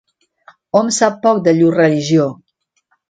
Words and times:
Hom 0.79 0.89
sap 0.95 1.19
poc 1.27 1.43
de 1.49 1.53
llur 1.59 1.71
religió. 1.77 2.27